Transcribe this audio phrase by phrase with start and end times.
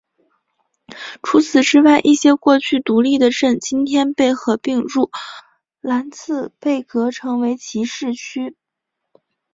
[1.21, 5.11] 除此之外一些过去独立的镇今天被合并入
[5.79, 8.57] 兰茨贝格成为其市区。